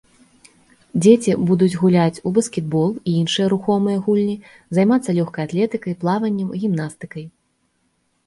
[1.01, 4.37] Дзеці будуць гуляць у баскетбол і іншыя рухомыя гульні,
[4.77, 7.25] займацца лёгкай атлетыкай, плаваннем, гімнастыкай.